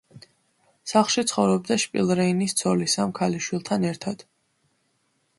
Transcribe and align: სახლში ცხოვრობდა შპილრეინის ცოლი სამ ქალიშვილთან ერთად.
სახლში 0.91 1.23
ცხოვრობდა 1.31 1.75
შპილრეინის 1.83 2.55
ცოლი 2.61 2.87
სამ 2.93 3.13
ქალიშვილთან 3.19 3.85
ერთად. 3.91 4.25